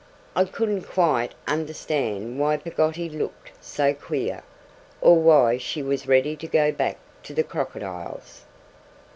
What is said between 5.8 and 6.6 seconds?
was so ready to